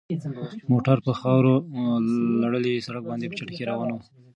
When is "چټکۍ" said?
3.39-3.63